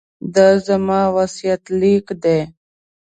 [0.35, 2.39] دا زما وصیت لیک دی.